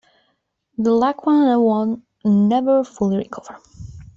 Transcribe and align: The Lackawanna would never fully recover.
The 0.79 0.89
Lackawanna 0.91 1.61
would 1.61 2.01
never 2.25 2.83
fully 2.83 3.17
recover. 3.17 3.59